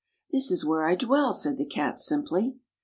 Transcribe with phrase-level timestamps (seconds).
[0.31, 2.57] This is where I dwell," said the Cat simply.